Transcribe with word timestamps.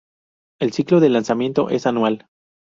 El 0.59 0.71
ciclo 0.73 0.99
de 0.99 1.09
lanzamiento 1.09 1.69
es 1.69 1.85
anual. 1.85 2.25